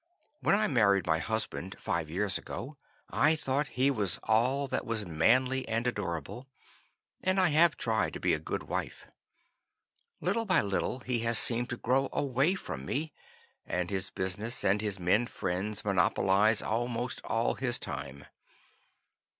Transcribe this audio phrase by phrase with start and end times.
[0.39, 2.75] When I married my husband five years ago
[3.11, 6.47] I thought he was all that was manly and adorable,
[7.21, 9.05] and I have tried to be a good wife.
[10.19, 13.13] Little by little he has seemed to grow away from me,
[13.63, 18.25] and his business and his men friends monopolize almost all his time.